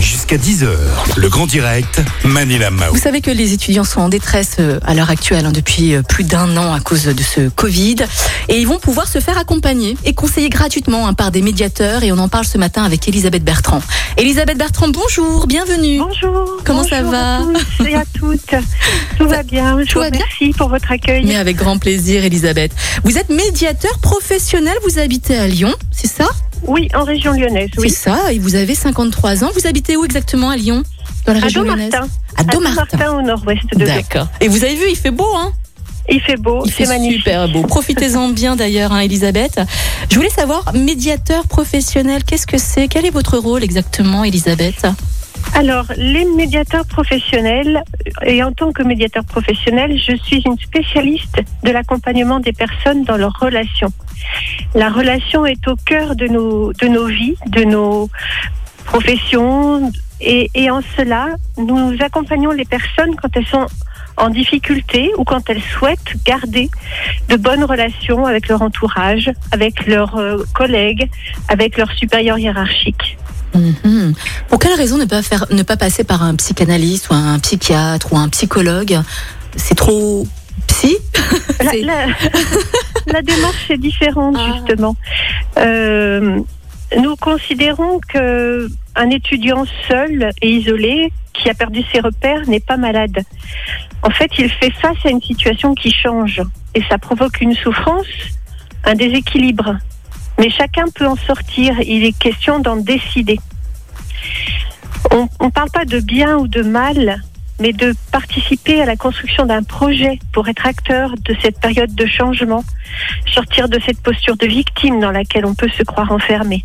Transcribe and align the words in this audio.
Jusqu'à 0.00 0.36
10h, 0.36 0.68
le 1.16 1.28
grand 1.28 1.46
direct, 1.46 2.00
Manila 2.24 2.70
Mao. 2.70 2.92
Vous 2.92 3.00
savez 3.00 3.20
que 3.20 3.30
les 3.30 3.52
étudiants 3.52 3.84
sont 3.84 4.00
en 4.00 4.08
détresse 4.08 4.56
euh, 4.60 4.78
à 4.84 4.94
l'heure 4.94 5.10
actuelle 5.10 5.46
hein, 5.46 5.52
depuis 5.52 5.94
euh, 5.94 6.02
plus 6.02 6.24
d'un 6.24 6.56
an 6.56 6.72
à 6.72 6.80
cause 6.80 7.04
de 7.04 7.22
ce 7.22 7.48
Covid 7.48 7.96
et 8.48 8.58
ils 8.58 8.66
vont 8.66 8.78
pouvoir 8.78 9.08
se 9.08 9.20
faire 9.20 9.38
accompagner 9.38 9.96
et 10.04 10.14
conseiller 10.14 10.50
gratuitement 10.50 11.06
hein, 11.06 11.14
par 11.14 11.30
des 11.30 11.42
médiateurs 11.42 12.02
et 12.02 12.12
on 12.12 12.18
en 12.18 12.28
parle 12.28 12.44
ce 12.44 12.58
matin 12.58 12.84
avec 12.84 13.08
Elisabeth 13.08 13.44
Bertrand. 13.44 13.82
Elisabeth 14.16 14.58
Bertrand, 14.58 14.88
bonjour, 14.88 15.46
bienvenue. 15.46 15.98
Bonjour. 15.98 16.58
Comment 16.64 16.84
ça 16.84 17.02
bonjour 17.02 17.12
va 17.12 17.36
à 17.36 17.42
tous 17.78 17.86
et 17.86 17.94
à 17.94 18.04
toutes. 18.12 18.54
Tout 19.18 19.28
va 19.28 19.42
bien. 19.42 19.78
Je 19.80 19.86
tout 19.86 19.98
vous 19.98 20.04
va 20.04 20.10
bien 20.10 20.20
remercie 20.20 20.56
pour 20.56 20.68
votre 20.68 20.92
accueil. 20.92 21.24
Mais 21.24 21.36
avec 21.36 21.56
grand 21.56 21.78
plaisir 21.78 22.24
Elisabeth. 22.24 22.72
Vous 23.04 23.16
êtes 23.18 23.30
médiateur 23.30 23.98
professionnel, 23.98 24.76
vous 24.86 24.98
habitez 24.98 25.36
à 25.36 25.46
Lyon, 25.46 25.74
c'est 25.90 26.08
ça? 26.08 26.28
Oui, 26.66 26.88
en 26.94 27.04
région 27.04 27.32
lyonnaise. 27.32 27.70
Oui. 27.78 27.90
C'est 27.90 28.10
ça, 28.10 28.32
et 28.32 28.38
vous 28.38 28.54
avez 28.54 28.74
53 28.74 29.44
ans. 29.44 29.50
Vous 29.54 29.66
habitez 29.66 29.96
où 29.96 30.04
exactement 30.04 30.50
à 30.50 30.56
Lyon 30.56 30.82
Dans 31.26 31.32
la 31.32 31.40
À 31.40 31.42
région 31.44 31.62
lyonnaise 31.62 31.90
Domartin. 31.90 32.08
À 32.36 32.44
Domartin. 32.44 33.12
au 33.18 33.22
nord-ouest 33.22 33.62
de 33.74 33.84
Lyon. 33.84 33.94
D'accord. 33.96 34.28
Et 34.40 34.48
vous 34.48 34.64
avez 34.64 34.74
vu, 34.74 34.84
il 34.90 34.96
fait 34.96 35.10
beau, 35.10 35.28
hein? 35.36 35.52
Il 36.08 36.20
fait 36.20 36.36
beau, 36.36 36.62
Il 36.66 36.72
fait 36.72 36.86
magnifique. 36.86 37.18
super 37.18 37.48
beau. 37.48 37.62
Profitez-en 37.66 38.28
bien 38.28 38.56
d'ailleurs, 38.56 38.92
hein, 38.92 39.00
Elisabeth. 39.00 39.60
Je 40.10 40.16
voulais 40.16 40.28
savoir, 40.30 40.72
médiateur 40.74 41.46
professionnel, 41.46 42.24
qu'est-ce 42.24 42.46
que 42.46 42.58
c'est? 42.58 42.88
Quel 42.88 43.06
est 43.06 43.10
votre 43.10 43.38
rôle 43.38 43.64
exactement, 43.64 44.22
Elisabeth? 44.24 44.86
Alors, 45.54 45.84
les 45.96 46.24
médiateurs 46.24 46.84
professionnels, 46.86 47.82
euh, 48.22 48.26
et 48.26 48.42
en 48.42 48.52
tant 48.52 48.72
que 48.72 48.82
médiateur 48.82 49.24
professionnel, 49.24 49.96
je 49.98 50.16
suis 50.16 50.42
une 50.44 50.58
spécialiste 50.58 51.36
de 51.62 51.70
l'accompagnement 51.70 52.40
des 52.40 52.52
personnes 52.52 53.04
dans 53.04 53.16
leurs 53.16 53.36
relations. 53.40 53.92
La 54.74 54.90
relation 54.90 55.46
est 55.46 55.66
au 55.68 55.76
cœur 55.76 56.16
de 56.16 56.26
nos, 56.26 56.72
de 56.72 56.86
nos 56.86 57.06
vies, 57.06 57.36
de 57.46 57.64
nos 57.64 58.08
professions, 58.84 59.90
et, 60.20 60.50
et 60.54 60.70
en 60.70 60.80
cela, 60.96 61.28
nous 61.58 61.94
accompagnons 62.00 62.50
les 62.52 62.64
personnes 62.64 63.14
quand 63.20 63.28
elles 63.34 63.46
sont 63.46 63.66
en 64.16 64.28
difficulté 64.30 65.10
ou 65.18 65.24
quand 65.24 65.50
elles 65.50 65.62
souhaitent 65.62 66.14
garder 66.24 66.70
de 67.28 67.36
bonnes 67.36 67.64
relations 67.64 68.26
avec 68.26 68.48
leur 68.48 68.62
entourage, 68.62 69.30
avec 69.50 69.86
leurs 69.86 70.16
euh, 70.16 70.44
collègues, 70.54 71.10
avec 71.48 71.76
leurs 71.76 71.90
supérieurs 71.92 72.38
hiérarchiques. 72.38 73.18
Mhm. 73.54 74.14
Pour 74.48 74.58
quelle 74.58 74.74
raison 74.74 74.98
ne 74.98 75.04
pas, 75.04 75.22
faire, 75.22 75.46
ne 75.50 75.62
pas 75.62 75.76
passer 75.76 76.04
par 76.04 76.22
un 76.22 76.34
psychanalyste 76.36 77.08
ou 77.10 77.14
un 77.14 77.38
psychiatre 77.40 78.12
ou 78.12 78.18
un 78.18 78.28
psychologue? 78.28 79.00
C'est 79.56 79.76
trop 79.76 80.26
psy? 80.68 80.96
La, 81.60 81.70
C'est- 81.70 81.80
la- 81.82 82.06
la 83.06 83.22
démarche 83.22 83.70
est 83.70 83.78
différente 83.78 84.36
Ah. 84.38 84.52
justement. 84.56 84.96
Euh, 85.58 86.40
nous 86.98 87.16
considérons 87.16 88.00
que 88.08 88.68
un 88.96 89.10
étudiant 89.10 89.64
seul 89.88 90.30
et 90.40 90.50
isolé 90.50 91.12
qui 91.32 91.50
a 91.50 91.54
perdu 91.54 91.82
ses 91.92 92.00
repères 92.00 92.46
n'est 92.48 92.60
pas 92.60 92.76
malade. 92.76 93.18
En 94.02 94.10
fait, 94.10 94.30
il 94.38 94.48
fait 94.48 94.70
face 94.70 94.96
à 95.04 95.10
une 95.10 95.20
situation 95.22 95.74
qui 95.74 95.90
change 95.90 96.40
et 96.74 96.82
ça 96.88 96.98
provoque 96.98 97.40
une 97.40 97.54
souffrance, 97.54 98.06
un 98.84 98.94
déséquilibre. 98.94 99.76
Mais 100.38 100.50
chacun 100.50 100.84
peut 100.94 101.06
en 101.06 101.16
sortir. 101.16 101.80
Il 101.80 102.04
est 102.04 102.16
question 102.16 102.58
d'en 102.60 102.76
décider. 102.76 103.38
On 105.10 105.28
ne 105.46 105.50
parle 105.50 105.70
pas 105.70 105.84
de 105.84 106.00
bien 106.00 106.36
ou 106.36 106.48
de 106.48 106.62
mal, 106.62 107.20
mais 107.60 107.72
de 107.72 107.94
participer 108.10 108.80
à 108.80 108.86
la 108.86 108.96
construction 108.96 109.46
d'un 109.46 109.62
projet 109.62 110.18
pour 110.32 110.48
être 110.48 110.66
acteur 110.66 111.14
de 111.24 111.36
cette 111.40 111.60
période 111.60 111.94
de 111.94 112.06
changement, 112.06 112.64
sortir 113.32 113.68
de 113.68 113.78
cette 113.84 114.00
posture 114.00 114.36
de 114.36 114.46
victime 114.46 115.00
dans 115.00 115.10
laquelle 115.10 115.46
on 115.46 115.54
peut 115.54 115.70
se 115.76 115.82
croire 115.82 116.10
enfermé. 116.12 116.64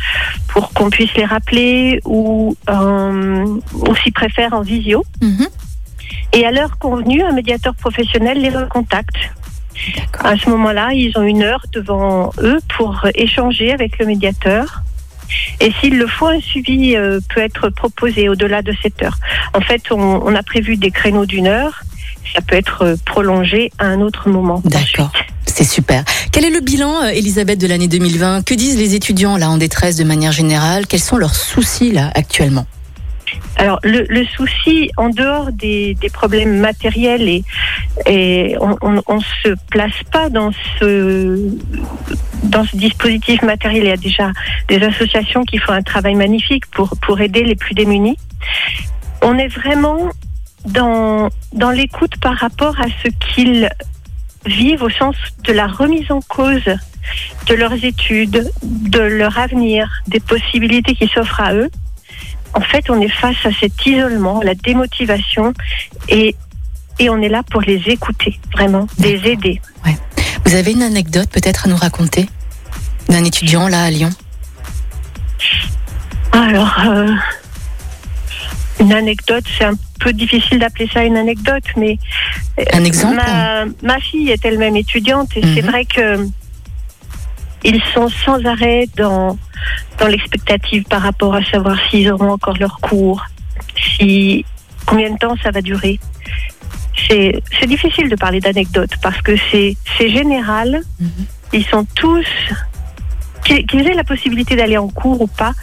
pour 0.50 0.72
qu'on 0.74 0.90
puisse 0.90 1.14
les 1.16 1.26
rappeler 1.26 2.00
ou, 2.06 2.56
euh, 2.70 3.46
ou 3.74 3.96
s'ils 4.04 4.14
préfèrent 4.14 4.54
en 4.54 4.62
visio. 4.62 5.04
Mhm. 5.22 5.48
Et 6.34 6.46
à 6.46 6.52
l'heure 6.52 6.78
convenue, 6.78 7.24
un 7.24 7.32
médiateur 7.32 7.74
professionnel 7.76 8.40
les 8.40 8.50
recontacte. 8.50 9.16
À 10.20 10.36
ce 10.38 10.50
moment-là, 10.50 10.90
ils 10.94 11.18
ont 11.18 11.24
une 11.24 11.42
heure 11.42 11.64
devant 11.74 12.32
eux 12.40 12.60
pour 12.78 13.08
échanger 13.16 13.72
avec 13.72 13.98
le 13.98 14.06
médiateur. 14.06 14.84
Et 15.60 15.72
s'il 15.80 15.98
le 15.98 16.08
faut, 16.08 16.28
un 16.28 16.40
suivi 16.42 16.96
euh, 16.96 17.20
peut 17.34 17.42
être 17.42 17.70
proposé 17.70 18.30
au-delà 18.30 18.62
de 18.62 18.74
cette 18.82 19.02
heure. 19.04 19.18
En 19.54 19.62
fait, 19.62 19.92
on, 19.92 20.36
a 20.36 20.44
prévu 20.44 20.78
des 20.78 20.92
créneaux 20.92 21.26
d'une 21.26 21.48
heure. 21.48 21.84
Ça 22.34 22.42
peut 22.42 22.56
être 22.56 22.84
euh, 22.84 22.96
prolongé 23.06 23.72
à 23.80 23.86
un 23.86 24.02
autre 24.02 24.30
moment. 24.30 24.62
D'accord. 24.66 25.12
C'est 25.46 25.64
super. 25.64 26.04
Quel 26.32 26.46
est 26.46 26.50
le 26.50 26.62
bilan, 26.62 27.04
euh, 27.04 27.08
Elisabeth, 27.08 27.60
de 27.60 27.68
l'année 27.68 27.88
2020 27.88 28.46
Que 28.46 28.54
disent 28.54 28.78
les 28.78 28.96
étudiants 28.96 29.38
là 29.38 29.50
en 29.50 29.58
détresse 29.58 29.96
de 29.96 30.04
manière 30.04 30.32
générale? 30.32 30.88
Quels 30.88 31.00
sont 31.00 31.18
leurs 31.18 31.36
soucis 31.36 31.94
actuellement? 32.16 32.66
Alors, 33.58 33.80
le, 33.84 34.26
souci, 34.26 34.90
en 34.98 35.10
dehors 35.10 35.52
des, 35.52 35.96
problèmes 36.14 36.60
matériels, 36.60 37.44
et, 38.06 38.56
on 38.60 38.92
ne 38.92 39.22
se 39.44 39.56
place 39.70 40.04
pas 40.12 40.30
dans 40.30 40.52
ce, 40.80 41.58
dans 42.44 42.66
ce 42.66 42.76
dispositif 42.78 43.42
matériel. 43.42 43.84
Il 43.84 43.90
y 43.90 43.92
a 43.92 43.98
déjà 43.98 44.32
des 44.68 44.82
associations 44.82 45.44
qui 45.44 45.58
font 45.58 45.74
un 45.74 45.82
travail 45.82 46.16
magnifique 46.16 46.66
pour, 46.68 47.20
aider 47.20 47.44
les 47.44 47.56
plus 47.56 47.76
démunis. 47.76 48.18
On 49.22 49.38
est 49.38 49.48
vraiment 49.48 50.10
dans 50.66 51.30
l'écoute 51.74 52.18
par 52.22 52.38
rapport 52.38 52.80
à 52.80 52.86
ce 53.04 53.10
qu'ils 53.10 53.70
vivent 54.46 54.84
au 54.84 54.90
sens 54.90 55.16
de 55.44 55.54
la 55.54 55.68
remise 55.68 56.12
en 56.12 56.22
cause 56.22 56.64
de 57.48 57.54
leurs 57.56 57.84
études, 57.84 58.52
de 58.64 59.00
leur 59.00 59.38
avenir, 59.38 59.90
des 60.08 60.20
possibilités 60.20 60.96
qui 60.96 61.08
s'offrent 61.08 61.42
à 61.42 61.54
eux 61.54 61.70
en 62.54 62.62
fait, 62.62 62.90
on 62.90 63.00
est 63.02 63.10
face 63.10 63.38
à 63.46 63.50
cet 63.60 63.86
isolement, 63.86 64.40
à 64.40 64.44
la 64.46 64.56
démotivation, 64.56 65.54
et, 66.08 66.36
et 67.00 67.10
on 67.10 67.22
est 67.22 67.30
là 67.30 67.44
pour 67.50 67.62
les 67.62 67.82
écouter, 67.88 68.40
vraiment, 68.54 68.88
les 69.00 69.16
aider. 69.28 69.62
Vous 70.46 70.56
avez 70.56 70.72
une 70.72 70.82
anecdote 70.82 71.30
peut-être 71.30 71.68
à 71.68 71.70
nous 71.70 71.76
raconter 71.76 72.28
d'un 73.08 73.24
étudiant 73.24 73.68
là 73.68 73.84
à 73.84 73.90
Lyon? 73.92 74.10
Alors, 76.32 76.76
euh, 76.88 77.12
une 78.80 78.94
anecdote, 78.94 79.44
c'est 79.58 79.66
un 79.66 79.76
peu 80.00 80.14
difficile 80.14 80.60
d'appeler 80.60 80.90
ça 80.94 81.04
une 81.04 81.18
anecdote, 81.18 81.64
mais 81.78 81.98
euh, 82.60 82.64
Un 82.74 82.84
exemple 82.84 83.16
ma, 83.18 83.66
ma 83.84 84.00
fille 84.00 84.30
est 84.32 84.44
elle-même 84.46 84.76
étudiante, 84.76 85.30
et 85.36 85.42
c'est 85.42 85.62
Mhm. 85.62 85.70
vrai 85.70 85.86
que 85.86 86.28
ils 87.64 87.82
sont 87.94 88.10
sans 88.10 88.44
arrêt 88.46 88.88
dans, 88.96 89.38
dans 90.00 90.08
l'expectative 90.08 90.84
par 90.84 91.02
rapport 91.02 91.36
à 91.36 91.44
savoir 91.44 91.78
s'ils 91.90 92.12
auront 92.12 92.32
encore 92.32 92.58
leur 92.58 92.80
cours, 92.80 93.26
si 93.98 94.46
combien 94.86 95.12
de 95.12 95.18
temps 95.18 95.36
ça 95.44 95.52
va 95.52 95.62
durer. 95.62 96.00
C'est 97.08 97.42
c'est 97.60 97.68
difficile 97.68 98.10
de 98.10 98.16
parler 98.16 98.40
d'anecdotes 98.40 98.96
parce 99.02 99.22
que 99.22 99.36
c'est 99.52 99.76
c'est 99.98 100.10
général, 100.10 100.82
Mhm. 101.00 101.26
ils 101.54 101.66
sont 101.66 101.86
tous 101.96 102.26
qu'ils 103.46 103.88
aient 103.88 103.96
la 103.96 104.04
possibilité 104.04 104.56
d'aller 104.56 104.78
en 104.78 104.90
cours 104.90 105.22
ou 105.22 105.28
pas, 105.28 105.54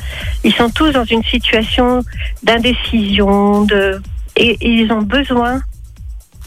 ils 0.42 0.52
sont 0.54 0.70
tous 0.70 0.90
dans 0.90 1.04
une 1.04 1.22
situation 1.22 2.02
d'indécision, 2.42 3.62
de 3.64 4.00
et, 4.36 4.56
ils 4.60 4.90
ont 4.92 5.02
besoin 5.02 5.60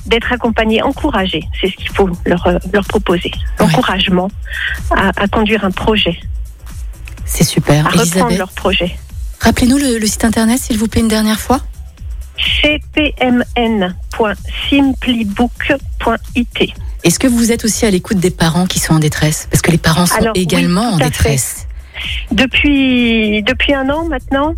d'être 0.10 0.32
accompagnés, 0.34 0.82
encouragés. 0.82 1.44
C'est 1.60 1.70
ce 1.70 1.76
qu'il 1.76 1.90
faut 1.90 2.10
leur, 2.26 2.46
euh, 2.48 2.58
leur 2.74 2.86
proposer. 2.86 3.32
Encouragement 3.60 4.30
à, 4.92 5.28
conduire 5.28 5.64
un 5.64 5.72
projet. 5.72 6.20
C'est 7.26 7.44
super. 7.44 7.86
À 7.88 7.90
reprendre 7.90 8.38
leur 8.38 8.52
projet. 8.52 8.98
Rappelez-nous 9.40 9.78
le, 9.78 10.06
site 10.06 10.26
internet, 10.26 10.60
s'il 10.60 10.78
vous 10.78 10.88
plaît, 10.88 11.02
une 11.02 11.08
dernière 11.08 11.40
fois. 11.40 11.62
Est-ce 17.04 17.20
que 17.20 17.28
vous 17.28 17.52
êtes 17.52 17.64
aussi 17.64 17.86
à 17.86 17.92
l'écoute 17.92 18.18
des 18.18 18.32
parents 18.32 18.66
qui 18.66 18.80
sont 18.80 18.96
en 18.96 19.00
détresse? 19.00 19.48
Parce 19.50 19.62
que 19.62 19.72
les 19.72 19.78
parents 19.78 20.06
sont 20.06 20.32
également 20.36 20.94
en 20.94 20.98
détresse. 20.98 21.68
Depuis, 22.32 23.44
depuis 23.44 23.74
un 23.74 23.90
an 23.90 24.06
maintenant, 24.06 24.56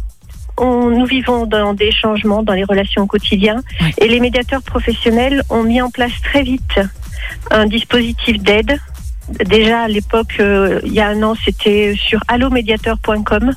nous 0.65 1.05
vivons 1.05 1.45
dans 1.45 1.73
des 1.73 1.91
changements 1.91 2.43
dans 2.43 2.53
les 2.53 2.63
relations 2.63 3.07
quotidiennes 3.07 3.61
et 3.97 4.07
les 4.07 4.19
médiateurs 4.19 4.61
professionnels 4.61 5.43
ont 5.49 5.63
mis 5.63 5.81
en 5.81 5.89
place 5.89 6.13
très 6.23 6.43
vite 6.43 6.79
un 7.49 7.65
dispositif 7.65 8.41
d'aide. 8.41 8.79
Déjà 9.45 9.83
à 9.83 9.87
l'époque, 9.87 10.35
euh, 10.39 10.81
il 10.83 10.93
y 10.93 10.99
a 10.99 11.07
un 11.07 11.23
an, 11.23 11.35
c'était 11.45 11.95
sur 11.97 12.19
allomédiateur.com. 12.27 13.53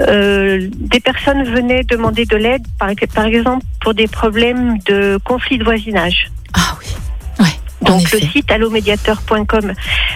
Euh, 0.00 0.68
des 0.74 1.00
personnes 1.00 1.44
venaient 1.44 1.84
demander 1.84 2.24
de 2.24 2.36
l'aide, 2.36 2.66
par, 2.78 2.90
par, 3.14 3.26
exemple 3.26 3.64
pour 3.80 3.94
des 3.94 4.08
problèmes 4.08 4.78
de 4.86 5.18
conflit 5.24 5.58
de 5.58 5.64
voisinage. 5.64 6.30
Ah 6.54 6.76
oui. 6.80 6.94
Donc 7.84 8.10
le 8.12 8.20
site 8.20 8.50
allomédiateur.com 8.50 9.72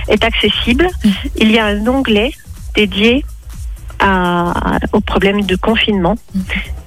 est 0.08 0.24
accessible. 0.24 0.88
Mhm. 1.04 1.12
Il 1.36 1.50
y 1.50 1.58
a 1.58 1.66
un 1.66 1.86
onglet 1.86 2.32
dédié 2.74 3.24
à, 4.00 4.78
aux 4.92 5.00
problèmes 5.00 5.42
de 5.42 5.56
confinement. 5.56 6.16
Mhm. 6.34 6.42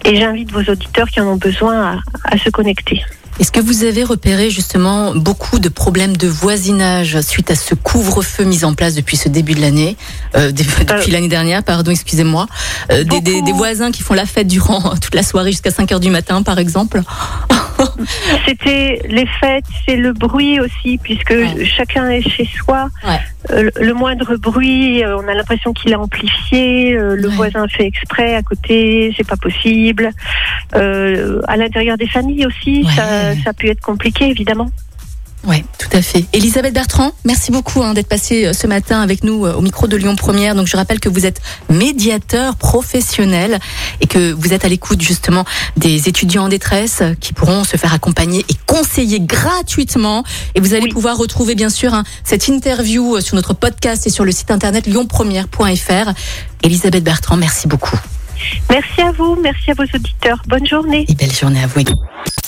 Et 0.06 0.16
j'invite 0.16 0.52
vos 0.52 0.64
auditeurs 0.64 1.08
qui 1.10 1.22
en 1.22 1.28
ont 1.28 1.36
besoin 1.36 2.02
à, 2.26 2.38
se 2.38 2.50
connecter. 2.50 3.02
Est-ce 3.40 3.52
que 3.52 3.60
vous 3.60 3.84
avez 3.84 4.04
repéré 4.04 4.50
justement 4.50 5.16
beaucoup 5.16 5.60
de 5.60 5.70
problèmes 5.70 6.18
de 6.18 6.28
voisinage 6.28 7.22
suite 7.22 7.50
à 7.50 7.56
ce 7.56 7.76
couvre-feu 7.76 8.44
mis 8.44 8.66
en 8.66 8.74
place 8.74 8.94
depuis 8.94 9.18
ce 9.18 9.30
début 9.30 9.54
de 9.54 9.62
l'année, 9.62 9.96
euh, 10.36 10.52
depuis 10.52 10.86
euh, 10.92 11.14
l'année 11.14 11.28
dernière, 11.28 11.64
pardon, 11.64 11.92
excusez-moi, 11.92 12.48
euh, 12.92 13.04
des, 13.04 13.22
des, 13.22 13.42
des, 13.42 13.52
voisins 13.54 13.92
qui 13.92 14.04
font 14.04 14.14
la 14.14 14.26
fête 14.26 14.48
durant 14.48 14.96
toute 15.02 15.16
la 15.16 15.24
soirée 15.24 15.52
jusqu'à 15.52 15.72
5 15.72 15.92
heures 15.92 16.00
du 16.00 16.10
matin, 16.10 16.44
par 16.44 16.60
exemple 16.60 17.02
C'était 18.46 19.02
les 19.08 19.26
fêtes, 19.40 19.66
c'est 19.86 19.96
le 19.96 20.14
bruit 20.14 20.60
aussi, 20.60 21.00
puisque 21.02 21.34
chacun 21.64 22.10
est 22.10 22.28
chez 22.28 22.46
soi. 22.46 22.90
Euh, 23.50 23.70
le 23.80 23.94
moindre 23.94 24.36
bruit, 24.36 25.04
euh, 25.04 25.18
on 25.18 25.28
a 25.28 25.34
l'impression 25.34 25.74
qu'il 25.74 25.92
est 25.92 25.96
amplifié. 25.96 26.94
Euh, 26.94 27.16
le 27.16 27.30
voisin 27.30 27.68
fait 27.68 27.86
exprès 27.86 28.36
à 28.36 28.44
côté, 28.44 29.14
c'est 29.18 29.28
pas 29.28 29.38
possible. 29.38 30.12
à 30.74 31.58
l'intérieur 31.58 31.98
des 31.98 32.08
familles 32.08 32.46
aussi, 32.46 32.86
ça, 32.96 33.36
ça 33.44 33.50
a 33.52 33.54
pu 33.54 33.70
être 33.70 33.82
compliqué, 33.82 34.30
évidemment. 34.30 34.70
Oui, 35.48 35.64
tout 35.80 35.90
à 35.92 36.04
fait. 36.04 36.26
Elisabeth 36.34 36.74
Bertrand, 36.74 37.14
merci 37.26 37.52
beaucoup 37.52 37.82
hein, 37.82 37.96
d'être 37.96 38.08
passée 38.08 38.46
euh, 38.46 38.54
ce 38.54 38.68
matin 38.68 39.02
avec 39.02 39.24
nous 39.24 39.46
euh, 39.46 39.56
au 39.56 39.62
micro 39.62 39.88
de 39.88 39.98
Lyon 39.98 40.16
Première. 40.16 40.54
Donc 40.54 40.68
je 40.68 40.78
rappelle 40.78 41.00
que 41.00 41.10
vous 41.10 41.26
êtes 41.26 41.42
médiateur 41.70 42.56
professionnel 42.56 43.60
et 44.02 44.08
que 44.08 44.32
vous 44.34 44.54
êtes 44.54 44.66
à 44.66 44.68
l'écoute 44.70 45.02
justement 45.02 45.44
des 45.78 46.08
étudiants 46.08 46.44
en 46.44 46.50
détresse 46.50 47.02
qui 47.20 47.34
pourront 47.34 47.64
se 47.64 47.76
faire 47.76 47.94
accompagner 47.94 48.46
et 48.50 48.54
conseiller 48.68 49.20
gratuitement. 49.20 50.24
Et 50.54 50.60
vous 50.60 50.76
allez 50.76 50.90
pouvoir 50.90 51.18
retrouver 51.18 51.56
bien 51.56 51.70
sûr 51.70 51.96
hein, 51.96 52.04
cette 52.24 52.48
interview 52.48 53.16
euh, 53.16 53.22
sur 53.22 53.36
notre 53.36 53.56
podcast 53.56 54.06
et 54.06 54.12
sur 54.12 54.26
le 54.26 54.32
site 54.32 54.52
internet 54.52 54.86
lyonpremière.fr. 54.86 56.12
Elisabeth 56.62 57.04
Bertrand, 57.04 57.38
merci 57.38 57.68
beaucoup. 57.68 58.00
Merci 58.70 59.02
à 59.02 59.12
vous, 59.12 59.36
merci 59.42 59.72
à 59.72 59.74
vos 59.74 59.84
auditeurs. 59.84 60.42
Bonne 60.48 60.68
journée. 60.68 61.06
Et 61.08 61.16
belle 61.16 61.34
journée 61.34 61.64
à 61.64 61.68
vous. 61.68 61.82